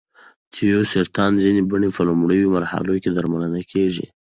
د 0.03 0.03
تیو 0.53 0.79
سرطان 0.91 1.31
ځینې 1.43 1.61
بڼې 1.71 1.89
په 1.95 2.01
لومړیو 2.09 2.53
مرحلو 2.55 2.95
کې 3.03 3.09
درملنه 3.11 3.61
کېږي. 3.71 4.05